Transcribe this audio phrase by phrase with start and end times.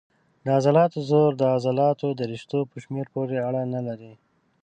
[0.43, 4.13] د عضلاتو زور د عضلاتو د رشتو په شمېر پورې اړه نه لري.